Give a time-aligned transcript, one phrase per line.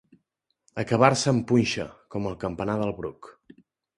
[0.83, 3.29] Acabar-se en punxa, com el campanar del Bruc.